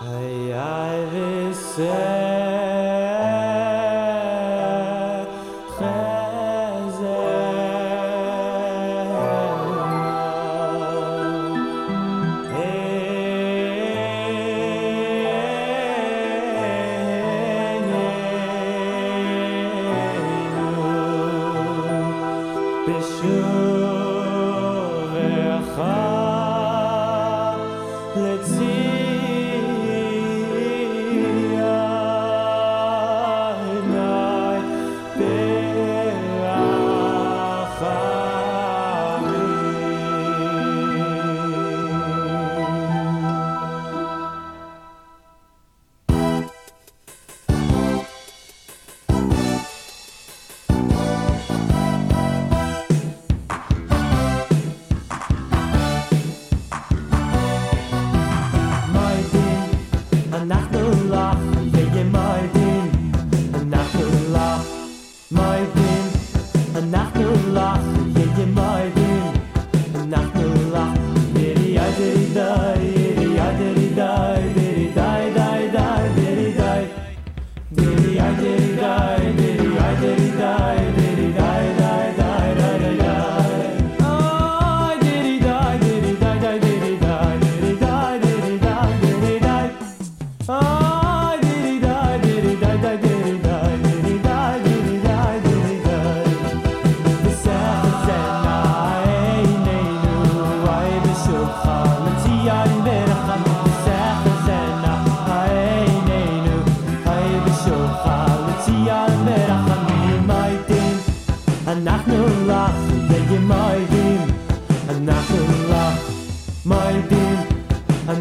I 0.00 0.50
have 0.52 1.12
recebe. 1.12 2.13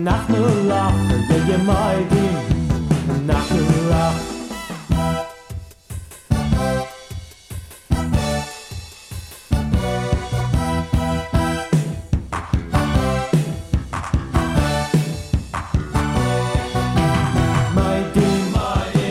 אנחנו 0.07 0.45
לך, 0.67 0.95
רגעים 1.29 1.69
העדים, 1.69 2.37
אנחנו 3.09 3.57
לך. 3.89 4.13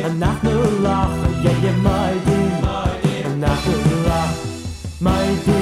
אנחנו 0.06 0.62
לך, 0.82 1.10
רגעים 1.44 1.86
העדים, 1.86 2.50
אנחנו 3.26 3.72
לך, 4.06 4.30
מה 5.00 5.16
העדים 5.16 5.61